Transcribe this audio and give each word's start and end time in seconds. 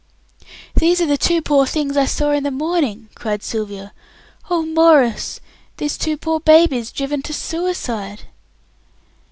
"These 0.73 0.99
are 0.99 1.05
the 1.05 1.15
two 1.15 1.43
poor 1.43 1.67
things 1.67 1.95
I 1.95 2.05
saw 2.05 2.31
in 2.31 2.41
the 2.41 2.49
morning," 2.49 3.09
cried 3.13 3.43
Sylvia. 3.43 3.93
"Oh, 4.49 4.65
Maurice, 4.65 5.39
these 5.77 5.95
two 5.95 6.17
poor 6.17 6.39
babies 6.39 6.91
driven 6.91 7.21
to 7.21 7.33
suicide!" 7.35 8.21